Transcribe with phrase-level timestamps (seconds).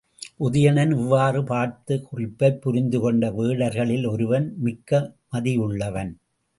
[0.39, 5.15] உதயணன் இவ்வாறு பார்த்த குறிப்பைப் புரிந்துகொண்ட வேடர்களில் ஒருவன் மிக்க
[5.33, 6.11] மதியுள்ளவன்.